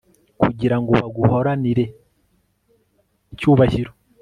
[0.41, 1.85] kugira ngo baguhoranire
[3.33, 3.91] icyubahiro